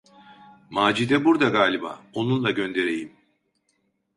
[0.69, 3.11] Macide burda galiba; onunla göndereyim!